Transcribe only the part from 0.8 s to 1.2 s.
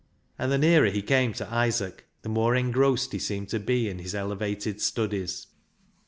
he